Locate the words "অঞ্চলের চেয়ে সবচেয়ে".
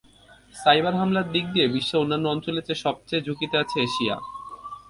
2.27-3.25